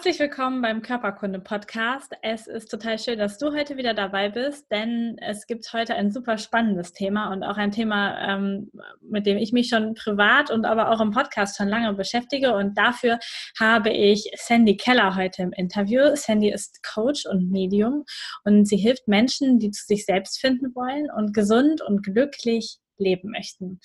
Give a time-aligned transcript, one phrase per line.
[0.00, 2.14] Herzlich willkommen beim Körperkunde-Podcast.
[2.22, 6.10] Es ist total schön, dass du heute wieder dabei bist, denn es gibt heute ein
[6.10, 8.70] super spannendes Thema und auch ein Thema, ähm,
[9.02, 12.54] mit dem ich mich schon privat und aber auch im Podcast schon lange beschäftige.
[12.54, 13.18] Und dafür
[13.60, 16.16] habe ich Sandy Keller heute im Interview.
[16.16, 18.06] Sandy ist Coach und Medium
[18.44, 23.30] und sie hilft Menschen, die zu sich selbst finden wollen und gesund und glücklich leben
[23.30, 23.80] möchten.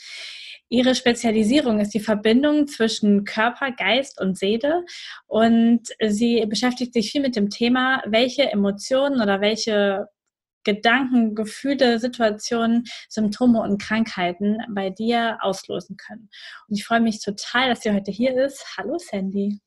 [0.69, 4.85] Ihre Spezialisierung ist die Verbindung zwischen Körper, Geist und Seele
[5.27, 10.07] und sie beschäftigt sich viel mit dem Thema, welche Emotionen oder welche
[10.63, 16.29] Gedanken, Gefühle, Situationen, Symptome und Krankheiten bei dir auslösen können.
[16.67, 18.65] Und ich freue mich total, dass sie heute hier ist.
[18.77, 19.61] Hallo Sandy.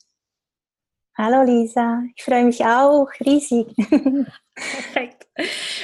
[1.16, 3.66] Hallo Lisa, ich freue mich auch riesig.
[4.58, 5.26] Perfekt.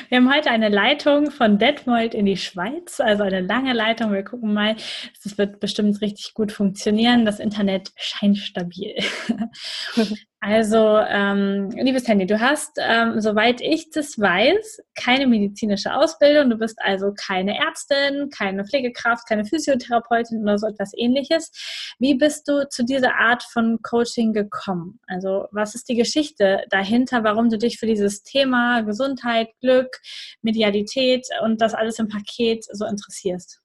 [0.08, 4.12] Wir haben heute eine Leitung von Detmold in die Schweiz, also eine lange Leitung.
[4.12, 4.74] Wir gucken mal,
[5.22, 7.24] das wird bestimmt richtig gut funktionieren.
[7.24, 8.96] Das Internet scheint stabil.
[10.46, 16.50] Also, ähm, liebes Handy, du hast, ähm, soweit ich das weiß, keine medizinische Ausbildung.
[16.50, 21.50] Du bist also keine Ärztin, keine Pflegekraft, keine Physiotherapeutin oder so etwas ähnliches.
[21.98, 25.00] Wie bist du zu dieser Art von Coaching gekommen?
[25.06, 30.00] Also, was ist die Geschichte dahinter, warum du dich für dieses Thema Gesundheit, Glück,
[30.42, 33.60] Medialität und das alles im Paket so interessierst?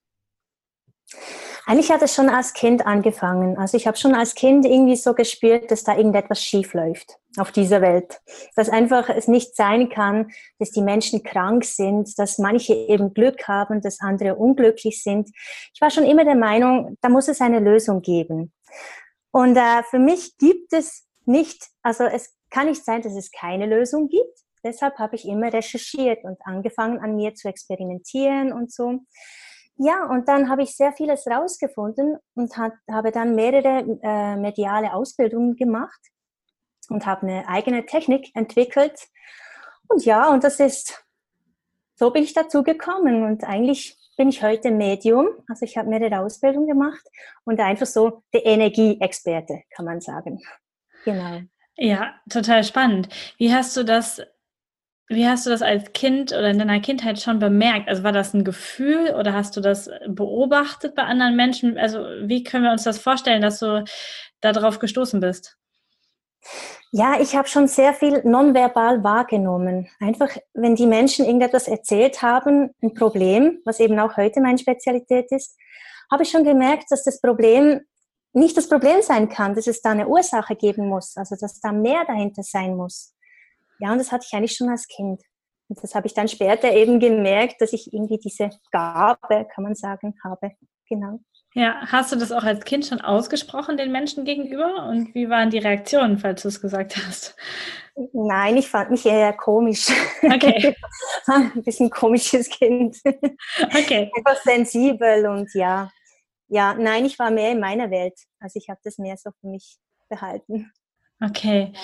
[1.66, 3.58] Eigentlich hat es schon als Kind angefangen.
[3.58, 7.52] Also ich habe schon als Kind irgendwie so gespürt, dass da irgendetwas schief läuft auf
[7.52, 8.20] dieser Welt.
[8.56, 13.46] Dass einfach es nicht sein kann, dass die Menschen krank sind, dass manche eben Glück
[13.46, 15.30] haben, dass andere unglücklich sind.
[15.74, 18.52] Ich war schon immer der Meinung, da muss es eine Lösung geben.
[19.30, 23.66] Und äh, für mich gibt es nicht, also es kann nicht sein, dass es keine
[23.66, 24.40] Lösung gibt.
[24.64, 29.00] Deshalb habe ich immer recherchiert und angefangen an mir zu experimentieren und so.
[29.76, 34.92] Ja, und dann habe ich sehr vieles rausgefunden und hat, habe dann mehrere äh, mediale
[34.92, 36.00] Ausbildungen gemacht
[36.90, 39.08] und habe eine eigene Technik entwickelt.
[39.88, 41.02] Und ja, und das ist,
[41.94, 43.24] so bin ich dazu gekommen.
[43.24, 45.28] Und eigentlich bin ich heute Medium.
[45.48, 47.02] Also ich habe mehrere Ausbildungen gemacht
[47.44, 50.42] und einfach so der Energieexperte, kann man sagen.
[51.06, 51.40] Genau.
[51.76, 53.08] Ja, total spannend.
[53.38, 54.20] Wie hast du das
[55.10, 57.88] wie hast du das als Kind oder in deiner Kindheit schon bemerkt?
[57.88, 61.76] Also war das ein Gefühl oder hast du das beobachtet bei anderen Menschen?
[61.76, 63.84] Also wie können wir uns das vorstellen, dass du
[64.40, 65.58] darauf gestoßen bist?
[66.92, 69.88] Ja, ich habe schon sehr viel nonverbal wahrgenommen.
[69.98, 75.26] Einfach, wenn die Menschen irgendetwas erzählt haben, ein Problem, was eben auch heute meine Spezialität
[75.32, 75.56] ist,
[76.10, 77.80] habe ich schon gemerkt, dass das Problem
[78.32, 81.72] nicht das Problem sein kann, dass es da eine Ursache geben muss, also dass da
[81.72, 83.12] mehr dahinter sein muss.
[83.80, 85.22] Ja, und das hatte ich eigentlich schon als Kind.
[85.68, 89.74] Und das habe ich dann später eben gemerkt, dass ich irgendwie diese Gabe, kann man
[89.74, 90.52] sagen, habe.
[90.88, 91.20] Genau.
[91.54, 94.86] Ja, hast du das auch als Kind schon ausgesprochen den Menschen gegenüber?
[94.86, 97.36] Und wie waren die Reaktionen, falls du es gesagt hast?
[98.12, 99.88] Nein, ich fand mich eher komisch.
[100.22, 100.76] Okay.
[101.26, 102.96] Ein bisschen komisches Kind.
[103.04, 104.10] Okay.
[104.16, 105.90] Einfach sensibel und ja.
[106.48, 108.18] Ja, nein, ich war mehr in meiner Welt.
[108.40, 110.72] Also ich habe das mehr so für mich behalten.
[111.22, 111.74] Okay.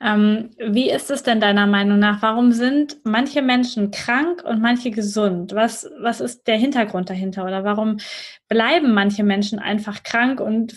[0.00, 2.22] Ähm, wie ist es denn deiner Meinung nach?
[2.22, 5.52] Warum sind manche Menschen krank und manche gesund?
[5.52, 7.44] Was, was ist der Hintergrund dahinter?
[7.44, 7.96] Oder warum
[8.48, 10.76] bleiben manche Menschen einfach krank und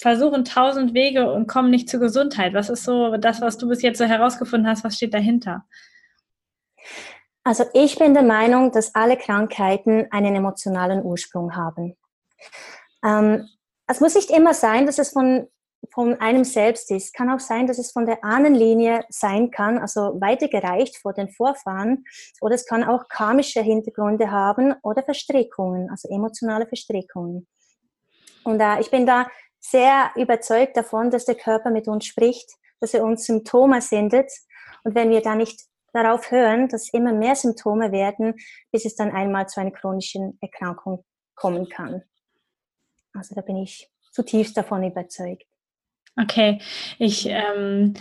[0.00, 2.54] versuchen tausend Wege und kommen nicht zur Gesundheit?
[2.54, 4.84] Was ist so das, was du bis jetzt so herausgefunden hast?
[4.84, 5.64] Was steht dahinter?
[7.42, 11.96] Also ich bin der Meinung, dass alle Krankheiten einen emotionalen Ursprung haben.
[13.04, 13.48] Ähm,
[13.88, 15.48] es muss nicht immer sein, dass es von
[15.92, 17.14] von einem selbst ist.
[17.14, 22.04] Kann auch sein, dass es von der Ahnenlinie sein kann, also weitergereicht vor den Vorfahren.
[22.40, 27.46] Oder es kann auch karmische Hintergründe haben oder Verstrickungen, also emotionale Verstrickungen.
[28.44, 29.26] Und äh, ich bin da
[29.60, 34.30] sehr überzeugt davon, dass der Körper mit uns spricht, dass er uns Symptome sendet.
[34.84, 35.60] Und wenn wir da nicht
[35.92, 38.34] darauf hören, dass immer mehr Symptome werden,
[38.70, 41.04] bis es dann einmal zu einer chronischen Erkrankung
[41.34, 42.02] kommen kann.
[43.14, 45.47] Also da bin ich zutiefst davon überzeugt.
[46.20, 46.58] Okay,
[46.98, 47.94] ich ähm,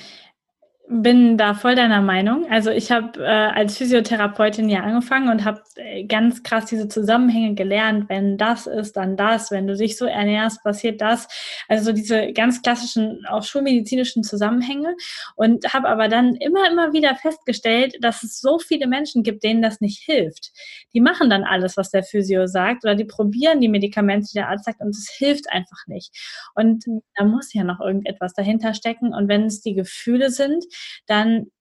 [0.90, 2.50] bin da voll deiner Meinung.
[2.50, 7.56] Also ich habe äh, als Physiotherapeutin ja angefangen und habe äh, ganz krass diese Zusammenhänge
[7.56, 8.08] gelernt.
[8.08, 9.52] Wenn das ist, dann das.
[9.52, 11.28] Wenn du dich so ernährst, passiert das.
[11.68, 14.96] Also so diese ganz klassischen, auch schulmedizinischen Zusammenhänge.
[15.36, 19.62] Und habe aber dann immer, immer wieder festgestellt, dass es so viele Menschen gibt, denen
[19.62, 20.54] das nicht hilft.
[20.94, 24.48] Die machen dann alles, was der Physio sagt oder die probieren die Medikamente, die der
[24.48, 26.16] Arzt sagt und es hilft einfach nicht.
[26.56, 26.86] Und
[27.16, 29.14] da muss ja noch irgendetwas dahinter stecken.
[29.14, 30.64] Und wenn es die Gefühle sind,
[31.06, 31.52] dann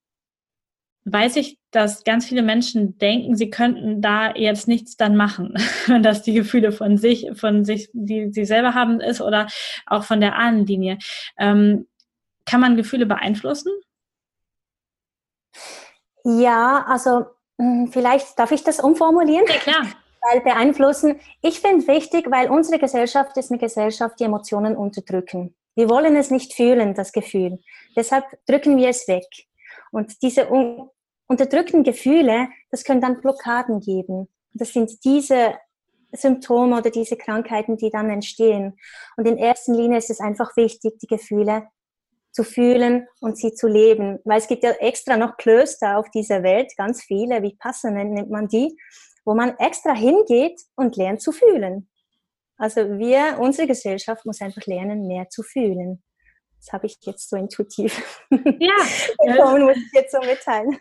[1.06, 5.54] weiß ich, dass ganz viele Menschen denken, sie könnten da jetzt nichts dann machen,
[5.86, 9.46] wenn das die Gefühle von sich, von sich, die sie selber haben, ist oder
[9.86, 10.98] auch von der Ahnenlinie.
[11.38, 11.86] Ähm,
[12.44, 13.72] kann man Gefühle beeinflussen?
[16.24, 17.26] Ja, also
[17.58, 19.46] hm, vielleicht darf ich das umformulieren.
[19.48, 19.86] Ja, klar.
[20.32, 25.54] Weil beeinflussen, ich finde wichtig, weil unsere Gesellschaft ist eine Gesellschaft, die Emotionen unterdrücken.
[25.76, 27.60] Wir wollen es nicht fühlen, das Gefühl.
[27.96, 29.26] Deshalb drücken wir es weg.
[29.90, 30.90] Und diese un
[31.28, 34.28] unterdrückten Gefühle, das können dann Blockaden geben.
[34.52, 35.54] Das sind diese
[36.12, 38.78] Symptome oder diese Krankheiten, die dann entstehen.
[39.16, 41.66] Und in erster Linie ist es einfach wichtig, die Gefühle
[42.31, 44.19] zu fühlen und sie zu leben.
[44.25, 48.31] Weil es gibt ja extra noch Klöster auf dieser Welt, ganz viele, wie Passende nennt
[48.31, 48.76] man die,
[49.25, 51.88] wo man extra hingeht und lernt zu fühlen.
[52.58, 56.02] Also wir, unsere Gesellschaft muss einfach lernen, mehr zu fühlen.
[56.66, 58.02] Das habe ich jetzt so intuitiv.
[58.58, 58.74] Ja,
[59.24, 60.76] bekommen, muss ich jetzt so mitteilen.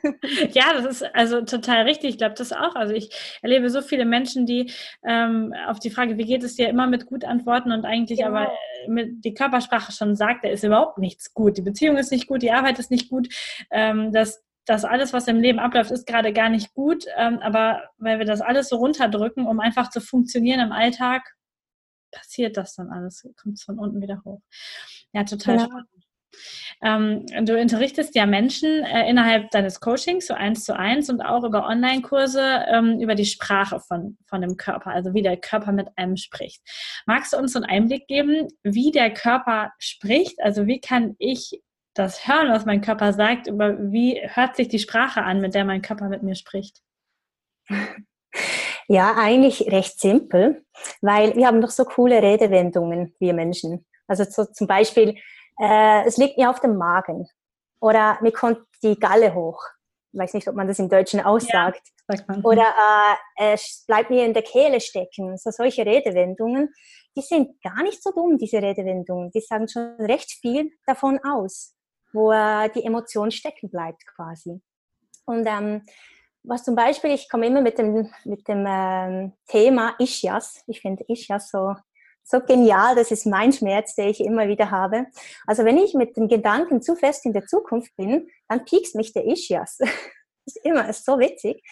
[0.52, 2.12] Ja, das ist also total richtig.
[2.12, 2.76] Ich glaube das auch.
[2.76, 3.10] Also ich
[3.44, 4.72] erlebe so viele Menschen, die
[5.06, 8.30] ähm, auf die Frage, wie geht es dir, immer mit gut antworten und eigentlich genau.
[8.30, 8.52] aber
[8.88, 11.58] mit die Körpersprache schon sagt, da ist überhaupt nichts gut.
[11.58, 13.28] Die Beziehung ist nicht gut, die Arbeit ist nicht gut.
[13.70, 17.06] Ähm, das das alles, was im Leben abläuft, ist gerade gar nicht gut.
[17.16, 21.36] Ähm, aber weil wir das alles so runterdrücken, um einfach zu funktionieren im Alltag,
[22.16, 24.42] passiert das dann alles, kommt es von unten wieder hoch.
[25.16, 25.66] Ja, total genau.
[25.68, 25.90] spannend.
[26.84, 31.46] Ähm, du unterrichtest ja Menschen äh, innerhalb deines Coachings, so eins zu eins und auch
[31.46, 35.88] über Online-Kurse ähm, über die Sprache von, von dem Körper, also wie der Körper mit
[35.96, 36.62] einem spricht.
[37.06, 40.42] Magst du uns so einen Einblick geben, wie der Körper spricht?
[40.42, 41.62] Also wie kann ich
[41.94, 45.64] das hören, was mein Körper sagt, über wie hört sich die Sprache an, mit der
[45.64, 46.82] mein Körper mit mir spricht?
[48.88, 50.64] Ja, eigentlich recht simpel,
[51.02, 53.86] weil wir haben doch so coole Redewendungen, wir Menschen.
[54.08, 55.16] Also so, zum Beispiel,
[55.60, 57.28] äh, es liegt mir auf dem Magen
[57.80, 59.62] oder mir kommt die Galle hoch.
[60.12, 61.82] Ich weiß nicht, ob man das im Deutschen aussagt.
[62.10, 62.74] Ja, oder
[63.38, 65.38] äh, es bleibt mir in der Kehle stecken.
[65.38, 66.74] So solche Redewendungen,
[67.16, 69.32] die sind gar nicht so dumm, diese Redewendungen.
[69.32, 71.76] Die sagen schon recht viel davon aus,
[72.14, 74.62] wo äh, die Emotion stecken bleibt quasi.
[75.26, 75.84] Und ähm,
[76.44, 80.64] was zum Beispiel, ich komme immer mit dem, mit dem ähm, Thema Ischias.
[80.68, 81.76] Ich finde Ischias so,
[82.26, 82.96] so genial.
[82.96, 85.06] Das ist mein Schmerz, den ich immer wieder habe.
[85.46, 89.14] Also wenn ich mit den Gedanken zu fest in der Zukunft bin, dann piekst mich
[89.14, 89.80] der Ischias.
[90.46, 91.64] ist immer ist so witzig.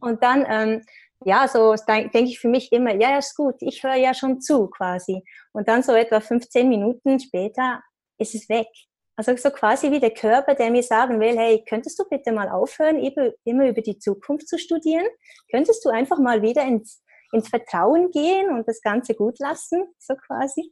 [0.00, 0.82] Und dann, ähm,
[1.24, 4.40] ja, so denke ich für mich immer, ja, ja, ist gut, ich höre ja schon
[4.40, 5.22] zu quasi.
[5.52, 7.82] Und dann so etwa 15 Minuten später
[8.18, 8.68] ist es weg.
[9.16, 12.48] Also so quasi wie der Körper, der mir sagen will, hey, könntest du bitte mal
[12.48, 12.96] aufhören,
[13.44, 15.06] immer über die Zukunft zu studieren?
[15.50, 17.02] Könntest du einfach mal wieder ins,
[17.32, 20.70] ins Vertrauen gehen und das Ganze gut lassen, so quasi?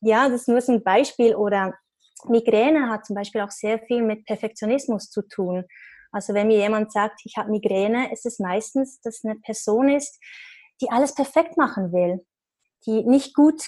[0.00, 1.34] Ja, das ist nur so ein Beispiel.
[1.34, 1.74] Oder
[2.28, 5.64] Migräne hat zum Beispiel auch sehr viel mit Perfektionismus zu tun.
[6.12, 10.18] Also wenn mir jemand sagt, ich habe Migräne, ist es meistens, dass eine Person ist,
[10.80, 12.24] die alles perfekt machen will,
[12.86, 13.62] die nicht gut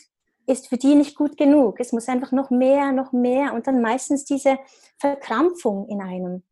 [0.47, 1.79] ist für die nicht gut genug.
[1.79, 4.59] Es muss einfach noch mehr, noch mehr und dann meistens diese
[4.99, 6.43] Verkrampfung in einem,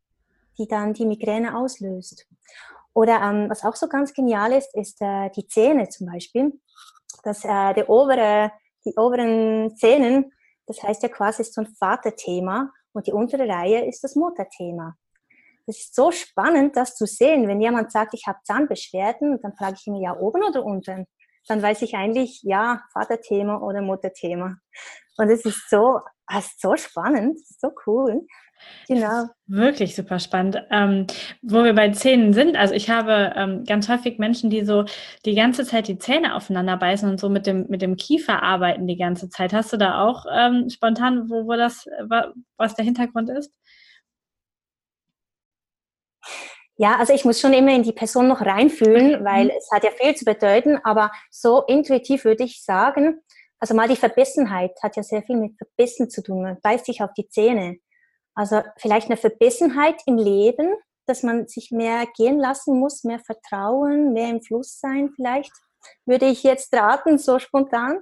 [0.59, 2.29] die dann die Migräne auslöst.
[3.01, 6.53] Oder ähm, was auch so ganz genial ist, ist äh, die Zähne zum Beispiel.
[7.25, 8.53] Dass äh, der obere,
[8.85, 10.31] die oberen Zähnen,
[10.67, 14.97] das heißt ja quasi ist so ein Vaterthema und die untere Reihe ist das Mutterthema.
[15.67, 17.49] Das ist so spannend, das zu sehen.
[17.49, 21.07] Wenn jemand sagt, ich habe Zahnbeschwerden, dann frage ich ihn ja oben oder unten
[21.49, 24.57] dann weiß ich eigentlich, ja, Vaterthema oder Mutterthema.
[25.17, 28.27] Und es ist so, es ist so spannend, so cool.
[28.89, 29.27] Genau.
[29.47, 30.63] Wirklich super spannend.
[30.71, 31.07] Ähm,
[31.43, 34.85] wo wir bei Zähnen sind, also ich habe ähm, ganz häufig Menschen, die so
[35.25, 38.87] die ganze Zeit die Zähne aufeinander beißen und so mit dem, mit dem Kiefer arbeiten
[38.87, 39.53] die ganze Zeit.
[39.53, 41.87] Hast du da auch ähm, spontan, wo, wo das,
[42.57, 43.53] was der Hintergrund ist?
[46.77, 49.53] Ja, also ich muss schon immer in die Person noch reinfühlen, weil mhm.
[49.59, 53.21] es hat ja viel zu bedeuten, aber so intuitiv würde ich sagen,
[53.59, 56.41] also mal die Verbissenheit hat ja sehr viel mit Verbissen zu tun.
[56.43, 57.77] Man beißt sich auf die Zähne.
[58.35, 60.75] Also vielleicht eine Verbissenheit im Leben,
[61.07, 65.53] dass man sich mehr gehen lassen muss, mehr Vertrauen, mehr im Fluss sein vielleicht.
[66.05, 68.01] würde ich jetzt raten, so spontan?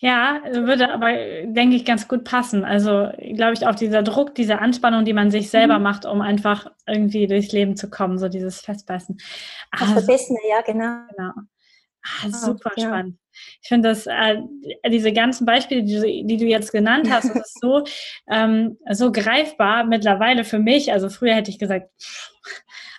[0.00, 1.12] Ja, würde aber,
[1.44, 2.64] denke ich, ganz gut passen.
[2.64, 5.84] Also, glaube ich, auch dieser Druck, diese Anspannung, die man sich selber mhm.
[5.84, 9.18] macht, um einfach irgendwie durchs Leben zu kommen, so dieses Festbeißen.
[9.72, 10.98] Das ah, Verbissene, ja, genau.
[11.16, 11.32] genau.
[12.02, 12.88] Ah, super ja.
[12.88, 13.18] spannend.
[13.62, 14.40] Ich finde, dass äh,
[14.88, 17.84] diese ganzen Beispiele, die du, die du jetzt genannt hast, das ist so,
[18.30, 20.92] ähm, so greifbar mittlerweile für mich.
[20.92, 21.90] Also früher hätte ich gesagt,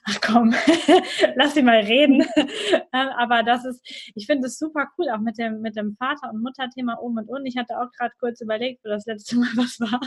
[0.07, 0.53] ach komm,
[1.35, 2.25] lass sie mal reden.
[2.35, 3.81] Ähm, aber das ist,
[4.15, 7.29] ich finde es super cool, auch mit dem, mit dem Vater- und Mutterthema um und
[7.29, 7.45] um.
[7.45, 9.99] Ich hatte auch gerade kurz überlegt, wo das letzte Mal was war.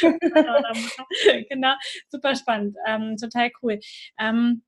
[1.48, 1.74] genau,
[2.08, 3.80] super spannend, ähm, total cool.
[4.18, 4.62] Ähm,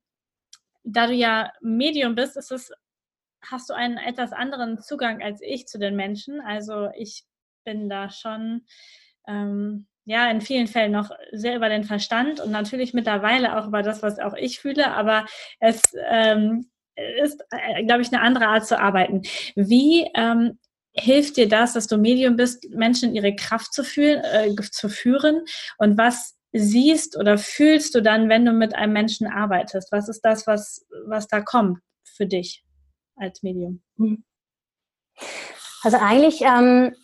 [0.84, 2.70] da du ja Medium bist, ist es
[3.50, 6.40] hast du einen etwas anderen Zugang als ich zu den Menschen.
[6.40, 7.24] Also ich
[7.64, 8.66] bin da schon
[9.26, 13.82] ähm, ja in vielen Fällen noch sehr über den Verstand und natürlich mittlerweile auch über
[13.82, 15.26] das, was auch ich fühle, aber
[15.60, 19.22] es ähm, ist, äh, glaube ich, eine andere Art zu arbeiten.
[19.56, 20.58] Wie ähm,
[20.92, 24.88] hilft dir das, dass du Medium bist, Menschen in ihre Kraft zu, fühlen, äh, zu
[24.88, 25.44] führen?
[25.78, 29.90] Und was siehst oder fühlst du dann, wenn du mit einem Menschen arbeitest?
[29.90, 32.63] Was ist das, was, was da kommt für dich?
[33.16, 33.82] Als Medium?
[33.96, 34.24] Mhm.
[35.82, 36.94] Also eigentlich ähm,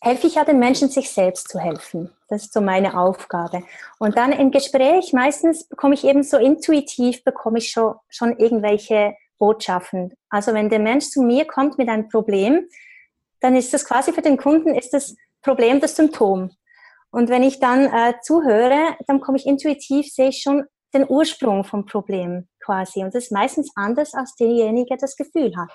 [0.00, 2.10] helfe ich ja den Menschen, sich selbst zu helfen.
[2.28, 3.62] Das ist so meine Aufgabe.
[3.98, 9.14] Und dann im Gespräch, meistens bekomme ich eben so intuitiv, bekomme ich schon, schon irgendwelche
[9.38, 10.14] Botschaften.
[10.28, 12.68] Also wenn der Mensch zu mir kommt mit einem Problem,
[13.40, 16.50] dann ist das quasi für den Kunden, ist das Problem das Symptom.
[17.10, 21.64] Und wenn ich dann äh, zuhöre, dann komme ich intuitiv, sehe ich schon den Ursprung
[21.64, 23.04] vom Problem quasi.
[23.04, 25.70] Und das ist meistens anders, als derjenige das Gefühl hat.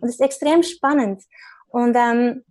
[0.00, 1.22] Und das ist extrem spannend.
[1.68, 2.44] Und ähm,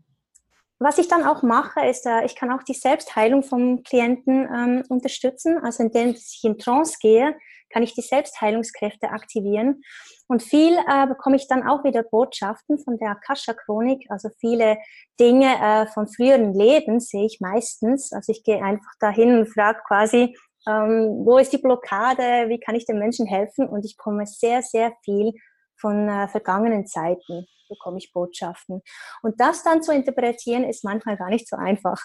[0.80, 4.84] was ich dann auch mache, ist, äh, ich kann auch die Selbstheilung vom Klienten ähm,
[4.90, 5.60] unterstützen.
[5.62, 7.36] Also indem ich in Trance gehe,
[7.70, 9.84] kann ich die Selbstheilungskräfte aktivieren.
[10.28, 14.06] Und viel äh, bekomme ich dann auch wieder Botschaften von der Akasha-Chronik.
[14.10, 14.78] Also viele
[15.20, 18.14] Dinge äh, von früheren Leben sehe ich meistens.
[18.14, 20.36] Also ich gehe einfach dahin und frage quasi,
[20.68, 24.62] ähm, wo ist die Blockade, wie kann ich den Menschen helfen und ich komme sehr,
[24.62, 25.34] sehr viel
[25.80, 28.82] von äh, vergangenen Zeiten, bekomme ich Botschaften.
[29.22, 32.02] Und das dann zu interpretieren, ist manchmal gar nicht so einfach.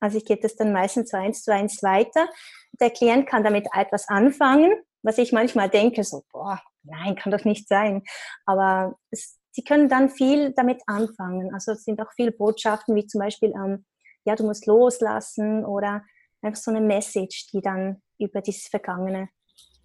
[0.00, 2.28] Also ich gebe das dann meistens so eins zu eins weiter.
[2.80, 4.72] Der Klient kann damit etwas anfangen,
[5.02, 8.02] was ich manchmal denke, so, boah, nein, kann doch nicht sein.
[8.46, 11.52] Aber es, sie können dann viel damit anfangen.
[11.52, 13.84] Also es sind auch viele Botschaften, wie zum Beispiel, ähm,
[14.24, 16.04] ja, du musst loslassen oder
[16.42, 19.28] einfach so eine Message, die dann über dieses Vergangene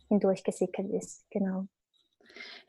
[0.07, 1.25] hindurch gesickert ist.
[1.29, 1.67] Genau.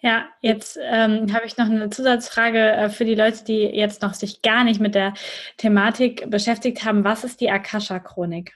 [0.01, 4.13] Ja, jetzt ähm, habe ich noch eine Zusatzfrage äh, für die Leute, die jetzt noch
[4.15, 5.15] sich gar nicht mit der
[5.57, 7.05] Thematik beschäftigt haben.
[7.05, 8.55] Was ist die Akasha-Chronik?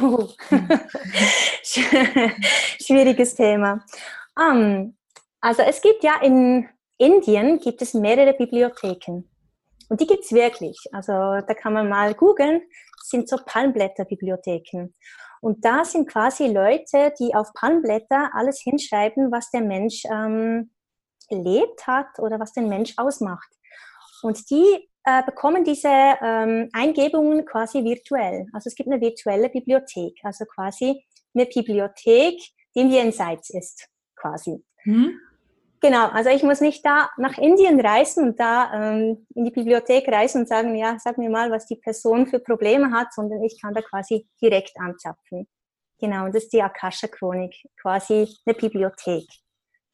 [0.00, 0.28] Oh.
[1.62, 3.84] Schwieriges Thema.
[4.36, 4.96] Um,
[5.40, 9.24] also es gibt ja in Indien gibt es mehrere Bibliotheken.
[9.88, 10.78] Und die gibt es wirklich.
[10.92, 12.62] Also da kann man mal googeln,
[13.12, 14.92] sind so Palmblätterbibliotheken.
[15.40, 20.70] Und da sind quasi Leute, die auf Palmblätter alles hinschreiben, was der Mensch ähm,
[21.28, 23.48] erlebt hat oder was den Mensch ausmacht.
[24.22, 28.46] Und die äh, bekommen diese ähm, Eingebungen quasi virtuell.
[28.52, 31.04] Also es gibt eine virtuelle Bibliothek, also quasi
[31.34, 32.40] eine Bibliothek,
[32.74, 34.64] die im Jenseits ist, quasi.
[34.84, 35.18] Mhm.
[35.84, 40.06] Genau, also ich muss nicht da nach Indien reisen und da ähm, in die Bibliothek
[40.06, 43.60] reisen und sagen, ja, sag mir mal, was die Person für Probleme hat, sondern ich
[43.60, 45.48] kann da quasi direkt anzapfen.
[45.98, 49.26] Genau, und das ist die Akasha-Chronik, quasi eine Bibliothek,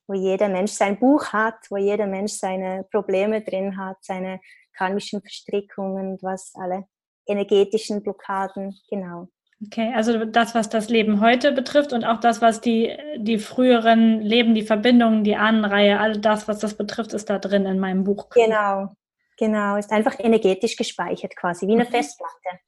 [0.07, 4.41] wo jeder Mensch sein Buch hat, wo jeder Mensch seine Probleme drin hat, seine
[4.75, 6.85] karmischen Verstrickungen, was alle
[7.27, 9.29] energetischen Blockaden, genau.
[9.67, 14.21] Okay, also das, was das Leben heute betrifft und auch das, was die, die früheren
[14.21, 18.05] Leben, die Verbindungen, die Ahnenreihe, all das, was das betrifft, ist da drin in meinem
[18.05, 18.29] Buch.
[18.31, 18.95] Genau,
[19.37, 21.89] genau, ist einfach energetisch gespeichert quasi, wie eine mhm.
[21.89, 22.61] Festplatte.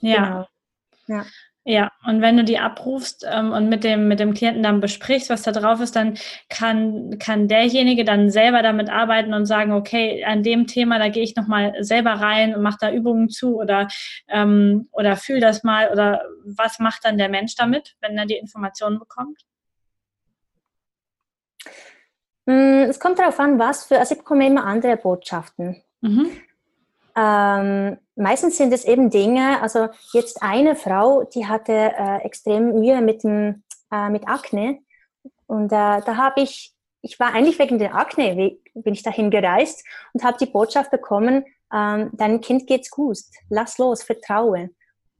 [0.00, 0.46] Ja.
[1.06, 1.18] Genau.
[1.18, 1.26] Ja.
[1.66, 5.30] Ja, und wenn du die abrufst ähm, und mit dem, mit dem Klienten dann besprichst,
[5.30, 6.18] was da drauf ist, dann
[6.50, 11.22] kann, kann derjenige dann selber damit arbeiten und sagen, okay, an dem Thema, da gehe
[11.22, 13.88] ich nochmal selber rein und mache da Übungen zu oder,
[14.28, 18.36] ähm, oder fühl das mal oder was macht dann der Mensch damit, wenn er die
[18.36, 19.40] Informationen bekommt?
[22.44, 25.82] Mm, es kommt darauf an, was für, also ich bekomme immer andere Botschaften.
[26.02, 26.30] Mhm.
[27.16, 33.00] Ähm, meistens sind es eben Dinge, also jetzt eine Frau, die hatte äh, extrem Mühe
[33.00, 34.80] mit, dem, äh, mit Akne
[35.46, 39.30] und äh, da habe ich, ich war eigentlich wegen der Akne, wie, bin ich dahin
[39.30, 43.18] gereist und habe die Botschaft bekommen, ähm, dein Kind geht's gut,
[43.48, 44.70] lass los, vertraue.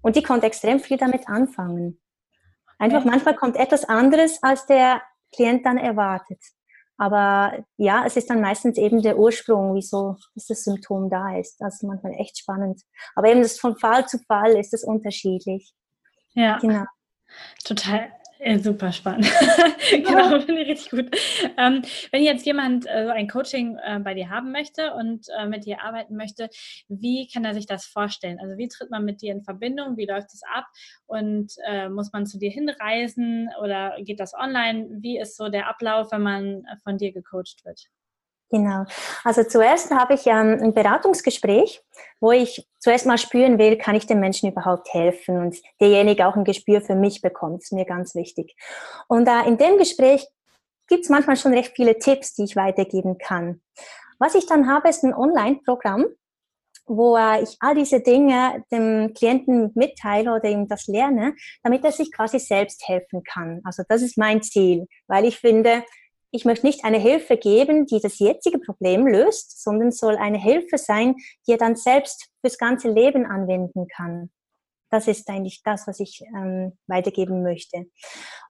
[0.02, 2.00] Und die konnte extrem viel damit anfangen.
[2.78, 5.00] Einfach manchmal kommt etwas anderes, als der
[5.32, 6.40] Klient dann erwartet.
[6.96, 11.56] Aber ja, es ist dann meistens eben der Ursprung, wieso das Symptom da ist.
[11.60, 12.82] Das ist manchmal echt spannend.
[13.16, 15.72] Aber eben das von Fall zu Fall ist es unterschiedlich.
[16.34, 16.58] Ja.
[16.58, 16.84] Genau.
[17.64, 19.26] Total ja, super spannend.
[19.90, 21.16] genau, finde ich richtig gut.
[21.56, 25.66] Ähm, wenn jetzt jemand äh, ein Coaching äh, bei dir haben möchte und äh, mit
[25.66, 26.48] dir arbeiten möchte,
[26.88, 28.38] wie kann er sich das vorstellen?
[28.40, 29.96] Also wie tritt man mit dir in Verbindung?
[29.96, 30.66] Wie läuft es ab?
[31.06, 34.88] Und äh, muss man zu dir hinreisen oder geht das online?
[35.00, 37.88] Wie ist so der Ablauf, wenn man äh, von dir gecoacht wird?
[38.50, 38.84] Genau.
[39.24, 41.82] Also zuerst habe ich ein Beratungsgespräch,
[42.20, 46.36] wo ich zuerst mal spüren will, kann ich den Menschen überhaupt helfen und derjenige auch
[46.36, 48.54] ein Gespür für mich bekommt, ist mir ganz wichtig.
[49.08, 50.26] Und äh, in dem Gespräch
[50.88, 53.60] gibt es manchmal schon recht viele Tipps, die ich weitergeben kann.
[54.18, 56.06] Was ich dann habe, ist ein Online-Programm,
[56.86, 61.92] wo äh, ich all diese Dinge dem Klienten mitteile oder ihm das lerne, damit er
[61.92, 63.60] sich quasi selbst helfen kann.
[63.64, 65.82] Also das ist mein Ziel, weil ich finde,
[66.34, 70.78] ich möchte nicht eine Hilfe geben, die das jetzige Problem löst, sondern soll eine Hilfe
[70.78, 71.14] sein,
[71.46, 74.30] die er dann selbst fürs ganze Leben anwenden kann.
[74.90, 77.86] Das ist eigentlich das, was ich ähm, weitergeben möchte.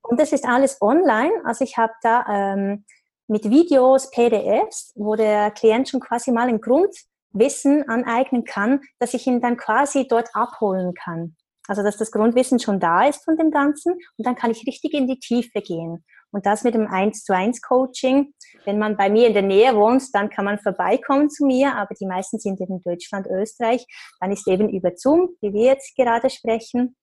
[0.03, 1.33] Und das ist alles online.
[1.45, 2.87] Also ich habe da ähm,
[3.29, 9.27] mit Videos, PDFs, wo der Klient schon quasi mal ein Grundwissen aneignen kann, dass ich
[9.27, 11.37] ihn dann quasi dort abholen kann.
[11.69, 14.95] Also dass das Grundwissen schon da ist von dem Ganzen und dann kann ich richtig
[14.95, 16.03] in die Tiefe gehen.
[16.35, 18.35] Und das mit dem 1 zu 1 Coaching.
[18.65, 21.95] Wenn man bei mir in der Nähe wohnt, dann kann man vorbeikommen zu mir, aber
[21.95, 23.87] die meisten sind in Deutschland, Österreich.
[24.19, 26.97] Dann ist eben über Zoom, wie wir jetzt gerade sprechen.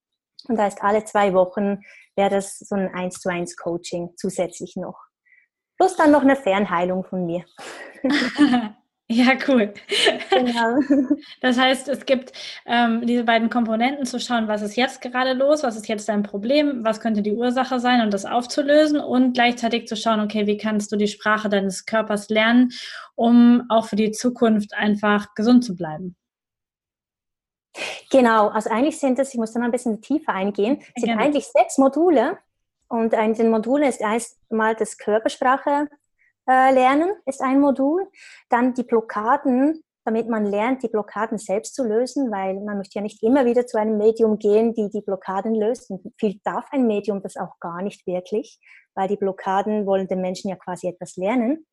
[0.50, 1.80] Und da ist alle zwei Wochen
[2.18, 5.00] wäre das so ein 1 zu 1 Coaching zusätzlich noch.
[5.78, 7.46] Plus dann noch eine Fernheilung von mir.
[9.12, 9.74] Ja, cool.
[10.30, 10.80] Genau.
[11.42, 12.32] Das heißt, es gibt
[12.66, 16.24] ähm, diese beiden Komponenten zu schauen, was ist jetzt gerade los, was ist jetzt dein
[16.24, 20.58] Problem, was könnte die Ursache sein und das aufzulösen und gleichzeitig zu schauen, okay, wie
[20.58, 22.72] kannst du die Sprache deines Körpers lernen,
[23.16, 26.16] um auch für die Zukunft einfach gesund zu bleiben.
[28.10, 31.22] Genau, also eigentlich sind es, ich muss dann ein bisschen tiefer eingehen, sind Gerne.
[31.22, 32.38] eigentlich sechs Module
[32.88, 35.88] und in den Modulen ist erstmal das Körpersprache
[36.52, 38.08] äh, lernen ist ein Modul.
[38.50, 43.02] Dann die Blockaden, damit man lernt, die Blockaden selbst zu lösen, weil man möchte ja
[43.02, 45.90] nicht immer wieder zu einem Medium gehen, die die Blockaden löst.
[45.90, 48.60] Und viel darf ein Medium das auch gar nicht wirklich,
[48.96, 51.66] weil die Blockaden wollen den Menschen ja quasi etwas lernen.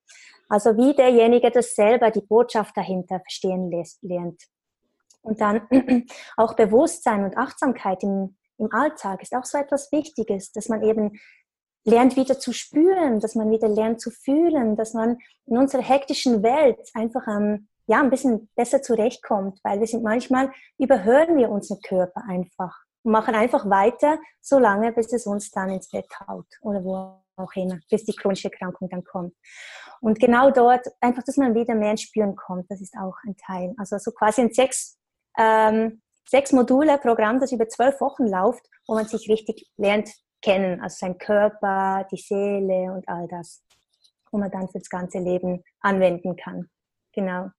[0.48, 3.70] Also wie derjenige das selber, die Botschaft dahinter verstehen
[4.02, 4.42] lernt.
[5.22, 5.68] Und dann
[6.36, 11.18] auch Bewusstsein und Achtsamkeit im, im Alltag ist auch so etwas Wichtiges, dass man eben
[11.88, 16.42] lernt wieder zu spüren, dass man wieder lernt zu fühlen, dass man in unserer hektischen
[16.42, 21.80] Welt einfach ähm, ja, ein bisschen besser zurechtkommt, weil wir sind manchmal, überhören wir unseren
[21.80, 26.84] Körper einfach und machen einfach weiter, solange bis es uns dann ins Bett haut oder
[26.84, 29.34] wo auch immer, bis die chronische Erkrankung dann kommt.
[30.00, 33.36] Und genau dort, einfach, dass man wieder mehr ins Spüren kommt, das ist auch ein
[33.36, 33.74] Teil.
[33.78, 34.98] Also so quasi ein sechs,
[35.38, 40.10] ähm, sechs Module Programm, das über zwölf Wochen läuft, wo man sich richtig lernt
[40.42, 43.64] kennen, also sein Körper, die Seele und all das,
[44.30, 46.68] wo man dann fürs ganze Leben anwenden kann.
[47.12, 47.50] Genau.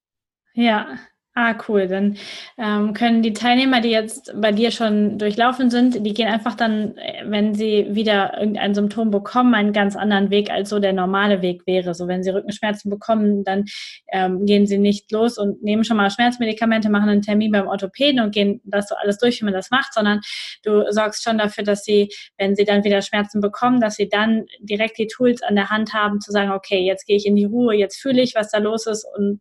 [0.54, 0.98] Ja,
[1.42, 1.88] Ah, cool.
[1.88, 2.18] Dann
[2.58, 6.98] ähm, können die Teilnehmer, die jetzt bei dir schon durchlaufen sind, die gehen einfach dann,
[6.98, 11.42] äh, wenn sie wieder irgendein Symptom bekommen, einen ganz anderen Weg, als so der normale
[11.42, 11.94] Weg wäre.
[11.94, 13.64] So, wenn sie Rückenschmerzen bekommen, dann
[14.12, 18.20] ähm, gehen sie nicht los und nehmen schon mal Schmerzmedikamente, machen einen Termin beim Orthopäden
[18.20, 20.20] und gehen das so alles durch, wie man das macht, sondern
[20.64, 24.46] du sorgst schon dafür, dass sie, wenn sie dann wieder Schmerzen bekommen, dass sie dann
[24.60, 27.46] direkt die Tools an der Hand haben, zu sagen, okay, jetzt gehe ich in die
[27.46, 29.40] Ruhe, jetzt fühle ich, was da los ist und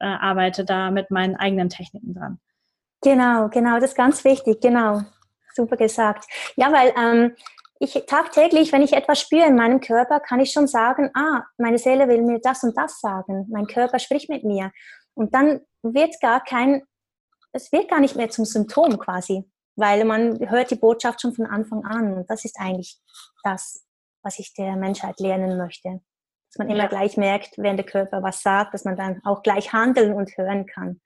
[0.00, 2.40] äh, arbeite da mit meinen eigenen Techniken dran.
[3.02, 5.02] Genau, genau, das ist ganz wichtig, genau.
[5.54, 6.24] Super gesagt.
[6.56, 7.36] Ja, weil ähm,
[7.80, 11.78] ich tagtäglich, wenn ich etwas spüre in meinem Körper, kann ich schon sagen, ah, meine
[11.78, 13.46] Seele will mir das und das sagen.
[13.50, 14.72] Mein Körper spricht mit mir.
[15.14, 16.82] Und dann wird gar kein,
[17.52, 19.44] es wird gar nicht mehr zum Symptom quasi,
[19.76, 22.14] weil man hört die Botschaft schon von Anfang an.
[22.14, 22.98] Und das ist eigentlich
[23.44, 23.84] das,
[24.22, 26.00] was ich der Menschheit lernen möchte
[26.58, 26.88] dass man immer ja.
[26.88, 30.66] gleich merkt, wenn der Körper was sagt, dass man dann auch gleich handeln und hören
[30.66, 31.00] kann.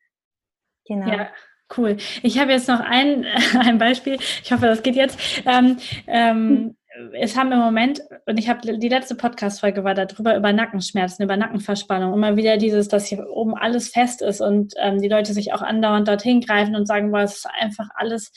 [0.87, 1.09] Genau.
[1.09, 1.29] Ja.
[1.77, 1.97] Cool.
[2.23, 3.27] Ich habe jetzt noch ein,
[3.59, 4.19] ein Beispiel.
[4.43, 5.19] Ich hoffe, das geht jetzt.
[5.47, 6.77] Ähm, ähm,
[7.15, 11.37] es haben im Moment, und ich habe die letzte Podcast-Folge war darüber, über Nackenschmerzen, über
[11.39, 12.13] Nackenverspannung.
[12.13, 15.63] Immer wieder dieses, dass hier oben alles fest ist und ähm, die Leute sich auch
[15.63, 18.33] andauernd dorthin greifen und sagen, boah, es ist einfach alles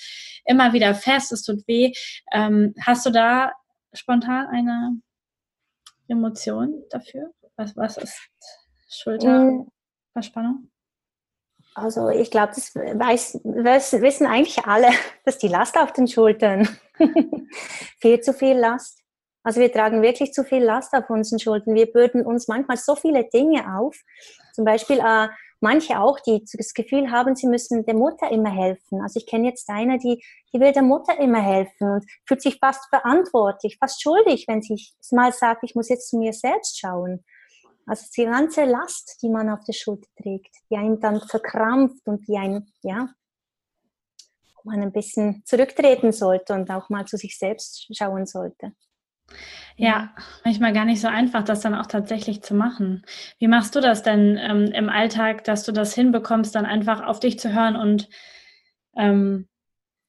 [0.46, 1.92] immer wieder fest, es tut weh.
[2.32, 3.52] Ähm, hast du da
[3.94, 5.02] spontan eine
[6.08, 7.32] Emotion dafür?
[7.56, 8.20] Was, was ist
[8.90, 10.70] Schulterverspannung?
[11.74, 14.88] Also ich glaube, das weiß, wissen eigentlich alle,
[15.26, 16.68] dass die Last auf den Schultern
[18.00, 19.02] viel zu viel Last.
[19.44, 21.76] Also wir tragen wirklich zu viel Last auf unseren Schultern.
[21.76, 23.96] Wir bürden uns manchmal so viele Dinge auf.
[24.54, 25.28] Zum Beispiel äh,
[25.60, 29.02] manche auch, die das Gefühl haben, sie müssen der Mutter immer helfen.
[29.02, 32.60] Also ich kenne jetzt eine, die, die will der Mutter immer helfen und fühlt sich
[32.60, 34.80] fast verantwortlich, fast schuldig, wenn sie
[35.12, 37.24] mal sagt, ich muss jetzt zu mir selbst schauen.
[37.86, 42.28] Also die ganze Last, die man auf der Schulter trägt, die einen dann verkrampft und
[42.28, 43.10] die einen, ja,
[44.66, 48.74] man ein bisschen zurücktreten sollte und auch mal zu sich selbst schauen sollte.
[49.78, 50.14] Ja,
[50.46, 53.04] manchmal gar nicht so einfach, das dann auch tatsächlich zu machen.
[53.40, 57.20] Wie machst du das denn ähm, im Alltag, dass du das hinbekommst, dann einfach auf
[57.20, 58.08] dich zu hören und,
[58.96, 59.50] ähm,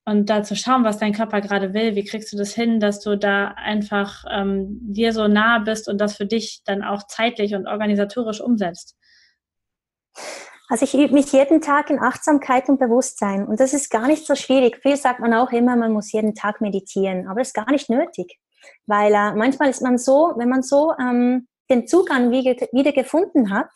[0.05, 1.97] und da zu schauen, was dein Körper gerade will?
[1.97, 6.01] Wie kriegst du das hin, dass du da einfach ähm, dir so nah bist und
[6.01, 8.97] das für dich dann auch zeitlich und organisatorisch umsetzt?
[10.69, 14.27] Also ich übe mich jeden Tag in Achtsamkeit und Bewusstsein und das ist gar nicht
[14.27, 14.79] so schwierig.
[14.83, 17.91] Viel sagt man auch immer, man muss jeden Tag meditieren, aber das ist gar nicht
[17.91, 18.39] nötig.
[18.87, 23.71] Weil äh, manchmal ist man so, wenn man so ähm, den Zugang wieder, gefunden hat,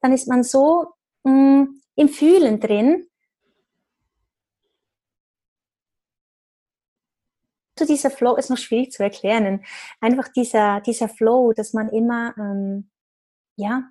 [0.00, 3.06] dann ist man so mh, mm, im Fühlen drin.
[7.78, 9.64] So dieser Flow ist noch schwierig zu erklären.
[10.00, 12.90] Einfach dieser, dieser Flow, dass man immer, ähm,
[13.56, 13.90] ja,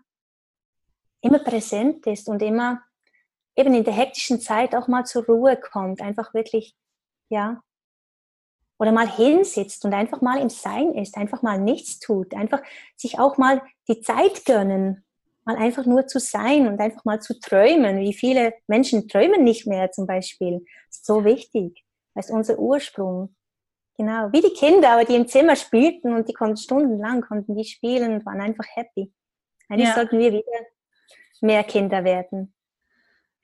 [1.21, 2.83] immer präsent ist und immer
[3.55, 6.01] eben in der hektischen Zeit auch mal zur Ruhe kommt.
[6.01, 6.75] Einfach wirklich,
[7.29, 7.61] ja,
[8.79, 12.61] oder mal hinsitzt und einfach mal im Sein ist, einfach mal nichts tut, einfach
[12.95, 15.03] sich auch mal die Zeit gönnen,
[15.45, 17.99] mal einfach nur zu sein und einfach mal zu träumen.
[17.99, 20.65] Wie viele Menschen träumen nicht mehr zum Beispiel.
[20.87, 21.83] Das ist so wichtig.
[22.15, 23.35] Das ist unser Ursprung.
[23.97, 28.13] Genau, wie die Kinder, die im Zimmer spielten und die konnten stundenlang konnten die spielen
[28.13, 29.11] und waren einfach happy.
[29.67, 29.95] Eigentlich ja.
[29.95, 30.45] sollten wir wieder
[31.41, 32.53] mehr Kinder werden.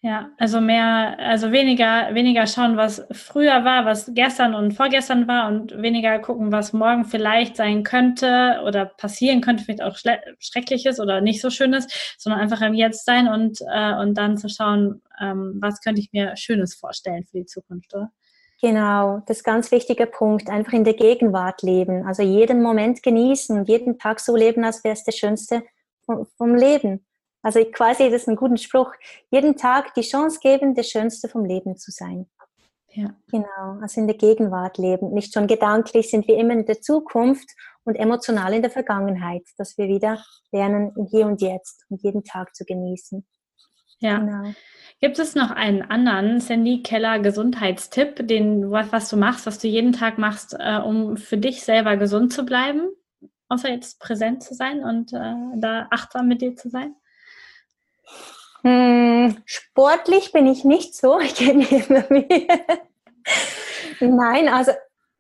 [0.02, 5.48] Ja, also mehr, also weniger, weniger schauen, was früher war, was gestern und vorgestern war
[5.48, 9.98] und weniger gucken, was morgen vielleicht sein könnte oder passieren könnte, vielleicht auch
[10.40, 11.88] Schreckliches oder nicht so Schönes,
[12.20, 16.12] sondern einfach im Jetzt sein und, äh, und dann zu schauen, ähm, was könnte ich
[16.14, 18.12] mir Schönes vorstellen für die Zukunft, oder?
[18.62, 20.50] Genau, das ganz wichtiger Punkt.
[20.50, 22.06] Einfach in der Gegenwart leben.
[22.06, 25.64] Also jeden Moment genießen und jeden Tag so leben, als wäre es der schönste
[26.38, 27.05] vom Leben.
[27.46, 28.92] Also quasi, das ist ein guter Spruch,
[29.30, 32.28] jeden Tag die Chance geben, der Schönste vom Leben zu sein.
[32.90, 33.16] Ja.
[33.30, 35.14] Genau, also in der Gegenwart leben.
[35.14, 37.48] Nicht schon gedanklich sind wir immer in der Zukunft
[37.84, 42.24] und emotional in der Vergangenheit, dass wir wieder lernen, im Hier und Jetzt und jeden
[42.24, 43.24] Tag zu genießen.
[44.00, 44.18] Ja.
[44.18, 44.52] Genau.
[45.00, 49.92] Gibt es noch einen anderen Sandy Keller Gesundheitstipp, den was du machst, was du jeden
[49.92, 52.90] Tag machst, äh, um für dich selber gesund zu bleiben,
[53.50, 56.96] außer jetzt präsent zu sein und äh, da achtsam mit dir zu sein?
[58.64, 61.20] Hm, sportlich bin ich nicht so.
[61.22, 62.60] Ich gehe immer wieder.
[64.00, 64.72] Nein, also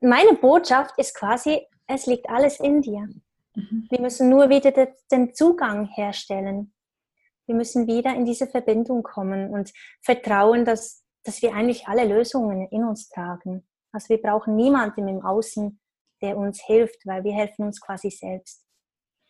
[0.02, 3.08] meine Botschaft ist quasi, es liegt alles in dir.
[3.56, 3.88] Mhm.
[3.89, 4.71] Wir müssen nur wieder
[5.12, 6.74] den Zugang herstellen.
[7.45, 9.71] Wir müssen wieder in diese Verbindung kommen und
[10.02, 13.67] vertrauen, dass, dass wir eigentlich alle Lösungen in uns tragen.
[13.91, 15.80] Also wir brauchen niemanden im Außen,
[16.21, 18.65] der uns hilft, weil wir helfen uns quasi selbst.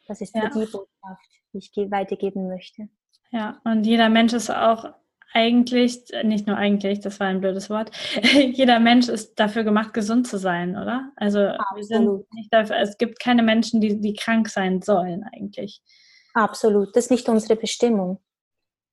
[0.08, 0.50] Das ist ja.
[0.50, 2.90] die Botschaft, die ich weitergeben möchte.
[3.36, 4.86] Ja, und jeder Mensch ist auch
[5.34, 7.92] eigentlich, nicht nur eigentlich, das war ein blödes Wort,
[8.24, 11.12] jeder Mensch ist dafür gemacht, gesund zu sein, oder?
[11.18, 15.82] Also wir sind nicht dafür, es gibt keine Menschen, die, die krank sein sollen eigentlich.
[16.34, 18.22] Absolut, das ist nicht unsere Bestimmung.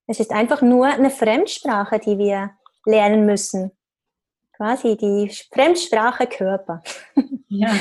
[0.08, 2.50] Es ist einfach nur eine Fremdsprache, die wir
[2.84, 3.70] lernen müssen
[4.62, 6.82] quasi die Fremdsprache Körper.
[7.48, 7.74] Ja.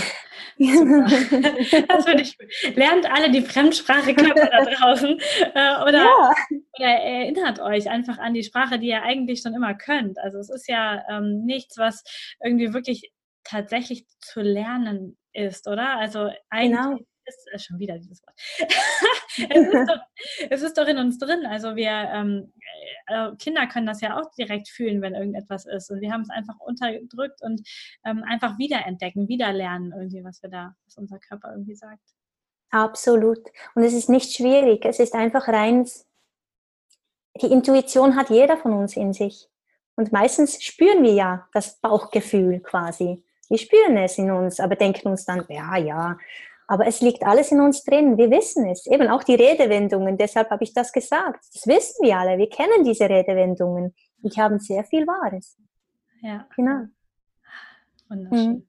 [0.57, 2.37] das finde ich.
[2.75, 5.19] Lernt alle die Fremdsprache Körper da draußen
[5.53, 6.31] äh, oder, ja.
[6.81, 10.19] Oder, erinnert euch einfach an die Sprache, die ihr eigentlich schon immer könnt.
[10.19, 12.03] Also es ist ja ähm, nichts, was
[12.43, 13.11] irgendwie wirklich
[13.43, 15.97] tatsächlich zu lernen ist, oder?
[15.97, 18.35] Also eigentlich genau ist äh, schon wieder dieses Wort.
[19.37, 20.01] es, ist doch,
[20.49, 21.45] es, ist doch, in uns drin.
[21.45, 22.53] Also wir ähm,
[23.07, 25.89] äh, Kinder können das ja auch direkt fühlen, wenn irgendetwas ist.
[25.91, 27.61] Und wir haben es einfach unterdrückt und
[28.05, 32.03] ähm, einfach wiederentdecken, wiederlernen, irgendwie, was wir da, was unser Körper irgendwie sagt.
[32.71, 33.39] Absolut.
[33.75, 34.85] Und es ist nicht schwierig.
[34.85, 35.85] Es ist einfach rein.
[37.39, 39.47] Die Intuition hat jeder von uns in sich.
[39.95, 43.23] Und meistens spüren wir ja das Bauchgefühl quasi.
[43.49, 46.17] Wir spüren es in uns, aber denken uns dann, ja, ja,
[46.71, 48.17] aber es liegt alles in uns drin.
[48.17, 48.87] Wir wissen es.
[48.87, 50.17] Eben auch die Redewendungen.
[50.17, 51.43] Deshalb habe ich das gesagt.
[51.53, 52.37] Das wissen wir alle.
[52.37, 53.93] Wir kennen diese Redewendungen.
[54.19, 55.57] Die haben sehr viel Wahres.
[56.21, 56.47] Ja.
[56.55, 56.85] Genau.
[58.07, 58.49] Wunderschön.
[58.49, 58.67] Mhm.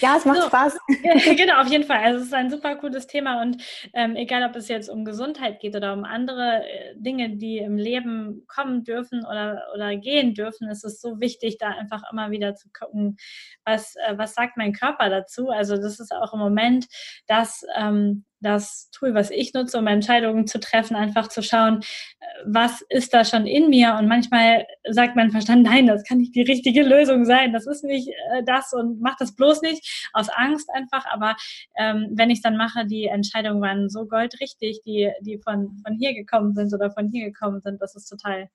[0.00, 0.78] Ja, es macht so, Spaß.
[1.36, 1.98] genau, auf jeden Fall.
[1.98, 3.62] Also es ist ein super cooles Thema und
[3.94, 7.76] ähm, egal, ob es jetzt um Gesundheit geht oder um andere äh, Dinge, die im
[7.76, 12.54] Leben kommen dürfen oder, oder gehen dürfen, ist es so wichtig, da einfach immer wieder
[12.54, 13.16] zu gucken,
[13.64, 15.50] was, äh, was sagt mein Körper dazu.
[15.50, 16.86] Also das ist auch im Moment
[17.26, 21.80] das, ähm, das Tool, was ich nutze, um Entscheidungen zu treffen, einfach zu schauen,
[22.20, 23.96] äh, was ist da schon in mir.
[23.98, 27.84] Und manchmal sagt mein Verstand, nein, das kann nicht die richtige Lösung sein, das ist
[27.84, 31.04] nicht äh, das und mach das bloß nicht, aus Angst einfach.
[31.10, 31.36] Aber
[31.78, 36.14] ähm, wenn ich dann mache, die Entscheidungen waren so goldrichtig, die, die von, von hier
[36.14, 38.48] gekommen sind oder von hier gekommen sind, das ist total,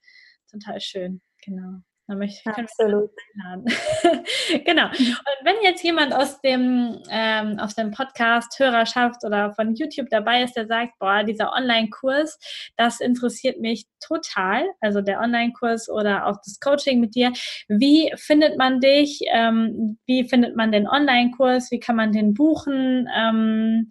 [0.51, 1.21] total schön.
[1.43, 1.81] Genau.
[2.07, 3.09] Da möchte ich Absolut.
[4.65, 4.87] genau.
[4.89, 10.43] Und wenn jetzt jemand aus dem, ähm, aus dem Podcast Hörerschaft oder von YouTube dabei
[10.43, 12.37] ist, der sagt, boah, dieser Online-Kurs,
[12.77, 17.33] das interessiert mich total, also der Online-Kurs oder auch das Coaching mit dir.
[17.69, 19.21] Wie findet man dich?
[19.31, 21.71] Ähm, wie findet man den Online-Kurs?
[21.71, 23.09] Wie kann man den buchen?
[23.17, 23.89] Ähm,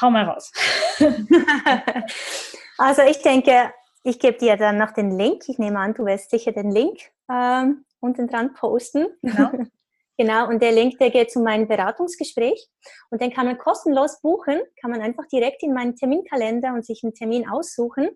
[0.00, 0.50] hau mal raus.
[2.78, 3.70] also ich denke,
[4.02, 5.48] ich gebe dir dann noch den Link.
[5.48, 6.98] Ich nehme an, du wirst sicher den Link
[7.30, 9.06] ähm, unten dran posten.
[9.22, 9.50] Genau.
[10.18, 12.68] genau, und der Link, der geht zu meinem Beratungsgespräch.
[13.10, 17.02] Und den kann man kostenlos buchen, kann man einfach direkt in meinen Terminkalender und sich
[17.04, 18.10] einen Termin aussuchen.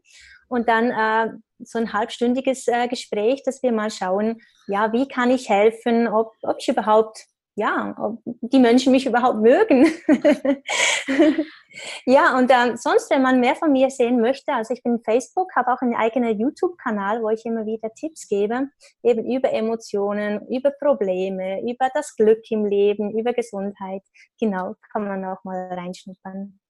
[0.48, 5.30] Und dann äh, so ein halbstündiges äh, Gespräch, dass wir mal schauen, ja, wie kann
[5.30, 9.86] ich helfen, ob, ob ich überhaupt ja, ob die Menschen mich überhaupt mögen.
[12.04, 15.56] ja, und ähm, sonst, wenn man mehr von mir sehen möchte, also ich bin Facebook,
[15.56, 18.68] habe auch einen eigenen YouTube-Kanal, wo ich immer wieder Tipps gebe,
[19.02, 24.02] eben über Emotionen, über Probleme, über das Glück im Leben, über Gesundheit.
[24.38, 26.60] Genau, kann man auch mal reinschnuppern.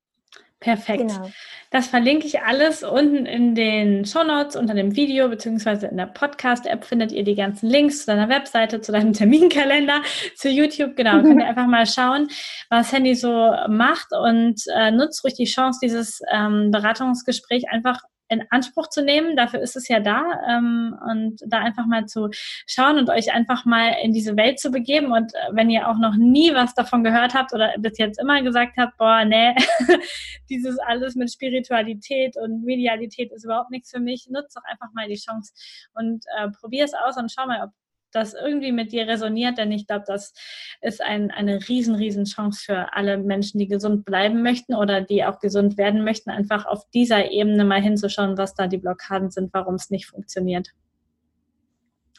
[0.58, 1.08] Perfekt.
[1.08, 1.30] Genau.
[1.70, 6.06] Das verlinke ich alles unten in den Show Notes unter dem Video beziehungsweise in der
[6.06, 10.00] Podcast-App findet ihr die ganzen Links zu deiner Webseite, zu deinem Terminkalender,
[10.34, 10.96] zu YouTube.
[10.96, 12.28] Genau, könnt ihr einfach mal schauen,
[12.70, 18.44] was Handy so macht und äh, nutzt ruhig die Chance, dieses ähm, Beratungsgespräch einfach in
[18.50, 19.36] Anspruch zu nehmen.
[19.36, 20.22] Dafür ist es ja da.
[20.48, 22.28] Ähm, und da einfach mal zu
[22.66, 25.12] schauen und euch einfach mal in diese Welt zu begeben.
[25.12, 28.42] Und äh, wenn ihr auch noch nie was davon gehört habt oder bis jetzt immer
[28.42, 29.54] gesagt habt, boah, nee,
[30.50, 35.08] dieses alles mit Spiritualität und Medialität ist überhaupt nichts für mich, nutzt doch einfach mal
[35.08, 35.52] die Chance
[35.94, 37.70] und äh, probier es aus und schau mal, ob
[38.16, 40.34] das irgendwie mit dir resoniert, denn ich glaube, das
[40.80, 45.24] ist ein, eine riesen, riesen Chance für alle Menschen, die gesund bleiben möchten oder die
[45.24, 49.52] auch gesund werden möchten, einfach auf dieser Ebene mal hinzuschauen, was da die Blockaden sind,
[49.52, 50.70] warum es nicht funktioniert.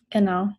[0.09, 0.49] Genau.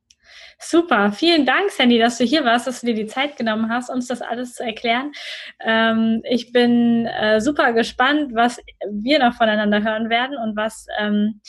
[0.58, 3.90] Super, vielen Dank, Sandy, dass du hier warst, dass du dir die Zeit genommen hast,
[3.90, 5.12] uns das alles zu erklären.
[5.60, 11.40] Ähm, ich bin äh, super gespannt, was wir noch voneinander hören werden und was, ähm,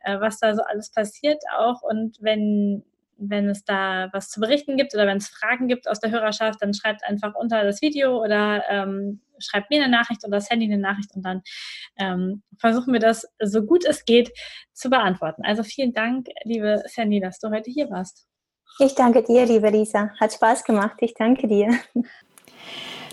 [0.00, 1.82] äh, was da so alles passiert auch.
[1.82, 2.84] Und wenn
[3.20, 6.60] wenn es da was zu berichten gibt oder wenn es Fragen gibt aus der Hörerschaft,
[6.60, 10.66] dann schreibt einfach unter das Video oder ähm, schreibt mir eine Nachricht oder das Handy
[10.66, 11.42] eine Nachricht und dann
[11.98, 14.30] ähm, versuchen wir das so gut es geht
[14.72, 15.42] zu beantworten.
[15.44, 18.26] Also vielen Dank, liebe Sandy, dass du heute hier warst.
[18.78, 20.10] Ich danke dir, liebe Lisa.
[20.18, 20.96] Hat Spaß gemacht.
[21.00, 21.78] Ich danke dir.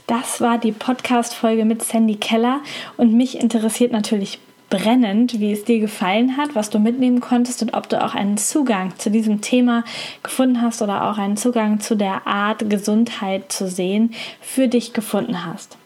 [0.07, 2.61] Das war die Podcast-Folge mit Sandy Keller
[2.95, 7.73] und mich interessiert natürlich brennend, wie es dir gefallen hat, was du mitnehmen konntest und
[7.73, 9.83] ob du auch einen Zugang zu diesem Thema
[10.23, 15.45] gefunden hast oder auch einen Zugang zu der Art Gesundheit zu sehen für dich gefunden
[15.45, 15.77] hast.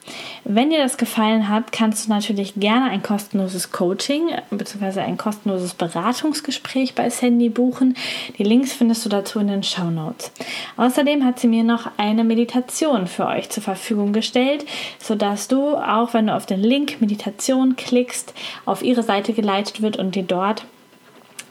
[0.44, 5.02] Wenn dir das gefallen hat, kannst du natürlich gerne ein kostenloses Coaching bzw.
[5.02, 7.96] ein kostenloses Beratungsgespräch bei Sandy buchen.
[8.38, 10.32] Die Links findest du dazu in den Show Notes.
[10.78, 14.66] Außerdem hat sie mir noch eine Meditation für euch zur Verfügung gestellt,
[15.00, 18.34] sodass du, auch wenn du auf den Link Meditation klickst,
[18.66, 20.66] auf ihre Seite geleitet wird und dir dort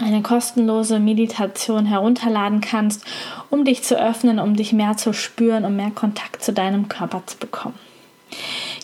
[0.01, 3.05] eine kostenlose Meditation herunterladen kannst,
[3.51, 7.23] um dich zu öffnen, um dich mehr zu spüren, um mehr Kontakt zu deinem Körper
[7.27, 7.90] zu bekommen.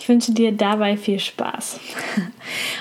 [0.00, 1.80] Ich wünsche dir dabei viel Spaß.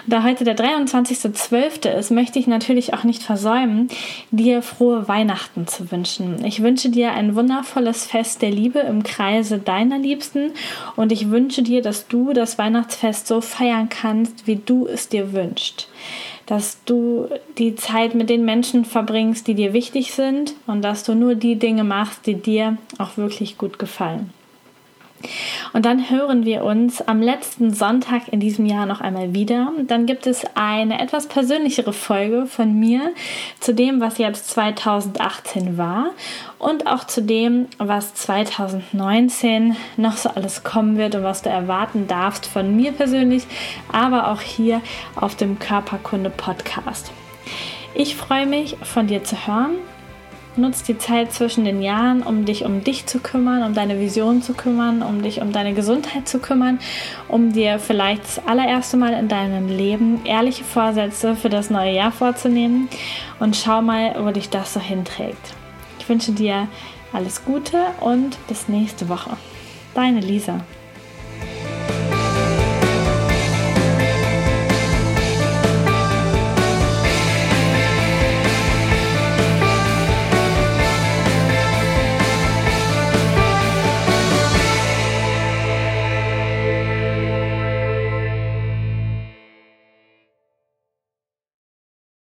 [0.08, 1.89] da heute der 23.12.
[1.89, 3.89] ist, möchte ich natürlich auch nicht versäumen,
[4.30, 6.45] dir frohe Weihnachten zu wünschen.
[6.45, 10.51] Ich wünsche dir ein wundervolles Fest der Liebe im Kreise deiner Liebsten
[10.95, 15.34] und ich wünsche dir, dass du das Weihnachtsfest so feiern kannst, wie du es dir
[15.34, 15.88] wünschst
[16.45, 21.15] dass du die Zeit mit den Menschen verbringst, die dir wichtig sind und dass du
[21.15, 24.32] nur die Dinge machst, die dir auch wirklich gut gefallen.
[25.74, 29.72] Und dann hören wir uns am letzten Sonntag in diesem Jahr noch einmal wieder.
[29.88, 33.14] Dann gibt es eine etwas persönlichere Folge von mir
[33.60, 36.12] zu dem, was jetzt 2018 war
[36.60, 42.08] und auch zu dem, was 2019 noch so alles kommen wird und was du erwarten
[42.08, 43.44] darfst von mir persönlich,
[43.92, 44.82] aber auch hier
[45.16, 47.12] auf dem Körperkunde Podcast.
[47.94, 49.76] Ich freue mich, von dir zu hören
[50.58, 54.41] Nutz die Zeit zwischen den Jahren, um dich um dich zu kümmern, um deine Vision
[54.41, 56.80] zu kümmern, um dich um deine Gesundheit zu kümmern,
[57.28, 62.12] um dir vielleicht das allererste Mal in deinem Leben ehrliche Vorsätze für das neue Jahr
[62.12, 62.89] vorzunehmen
[63.39, 65.54] und schau mal, wo dich das so hinträgt.
[66.00, 66.68] Ich wünsche dir
[67.13, 69.38] alles Gute und bis nächste Woche.
[69.94, 70.62] Deine Lisa.